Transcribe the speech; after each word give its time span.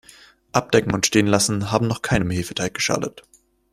Abdecken 0.51 0.95
und 0.95 1.05
stehen 1.05 1.27
lassen 1.27 1.69
haben 1.71 1.85
noch 1.85 2.01
keinem 2.01 2.31
Hefeteig 2.31 2.73
geschadet. 2.73 3.21